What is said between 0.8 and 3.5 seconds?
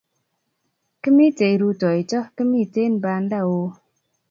Kimite rutoito, kimitei banda